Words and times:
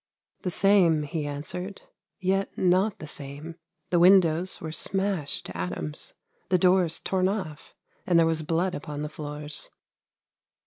'The 0.41 0.49
same,' 0.49 1.03
he 1.03 1.27
answered,' 1.27 1.83
yet 2.19 2.49
not 2.57 2.97
the 2.97 3.05
same; 3.05 3.57
the 3.91 3.99
windows 3.99 4.59
were 4.59 4.71
smashed 4.71 5.45
to 5.45 5.55
atoms, 5.55 6.15
the 6.49 6.57
doors 6.57 6.97
torn 6.97 7.27
off, 7.27 7.75
and 8.07 8.17
there 8.17 8.25
was 8.25 8.41
blood 8.41 8.73
upon 8.73 9.03
the 9.03 9.09
floors! 9.09 9.69